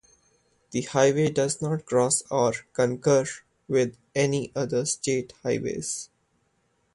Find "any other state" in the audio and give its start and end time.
4.15-5.31